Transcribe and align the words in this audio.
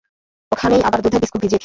ওখানেই 0.51 0.81
আবার 0.87 0.99
দুধে 1.03 1.17
বিস্কুট 1.19 1.39
ভিজিয়ে 1.41 1.51
খেয়ো। 1.51 1.59